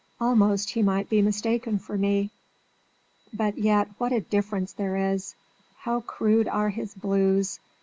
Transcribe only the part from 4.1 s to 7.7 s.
a difference there is! How crude are his blues!